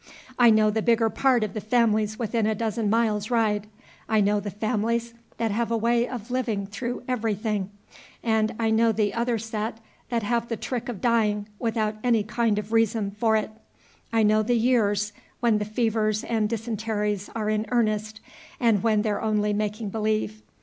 I 0.39 0.49
know 0.49 0.71
the 0.71 0.81
bigger 0.81 1.11
part 1.11 1.43
of 1.43 1.53
the 1.53 1.61
families 1.61 2.17
within 2.17 2.47
a 2.47 2.55
dozen 2.55 2.89
miles' 2.89 3.29
ride. 3.29 3.67
I 4.09 4.19
know 4.19 4.39
the 4.39 4.49
families 4.49 5.13
that 5.37 5.51
have 5.51 5.69
a 5.69 5.77
way 5.77 6.07
of 6.07 6.31
living 6.31 6.65
through 6.65 7.03
everything, 7.07 7.69
and 8.23 8.55
I 8.57 8.71
know 8.71 8.91
the 8.91 9.13
other 9.13 9.37
set 9.37 9.77
that 10.09 10.23
have 10.23 10.47
the 10.47 10.57
trick 10.57 10.89
of 10.89 11.01
dying 11.01 11.45
without 11.59 11.97
any 12.03 12.23
kind 12.23 12.57
of 12.57 12.73
reason 12.73 13.11
for 13.11 13.35
it. 13.35 13.51
I 14.11 14.23
know 14.23 14.41
the 14.41 14.55
years 14.57 15.13
when 15.39 15.59
the 15.59 15.65
fevers 15.65 16.23
and 16.23 16.49
dysenteries 16.49 17.29
are 17.35 17.51
in 17.51 17.67
earnest, 17.69 18.21
and 18.59 18.81
when 18.81 19.03
they're 19.03 19.21
only 19.21 19.53
making 19.53 19.89
believe. 19.91 20.41